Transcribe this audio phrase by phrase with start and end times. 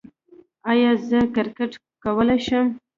[0.71, 1.71] ایا زه کرکټ
[2.03, 2.67] کولی شم؟